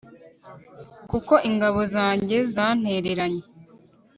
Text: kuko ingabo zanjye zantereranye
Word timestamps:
kuko 1.09 1.33
ingabo 1.49 1.79
zanjye 1.95 2.37
zantereranye 2.53 3.43